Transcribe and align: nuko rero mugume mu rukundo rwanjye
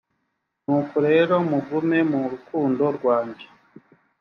nuko 0.65 0.95
rero 1.07 1.33
mugume 1.49 1.99
mu 2.11 2.21
rukundo 2.31 2.83
rwanjye 2.97 3.45